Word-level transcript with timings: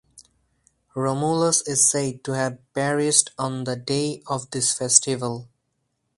Romulus 0.95 1.61
is 1.67 1.87
said 1.87 2.23
to 2.23 2.31
have 2.31 2.57
perished 2.73 3.29
on 3.37 3.65
the 3.65 3.75
day 3.75 4.23
of 4.25 4.49
this 4.49 4.73
festival. 4.73 5.47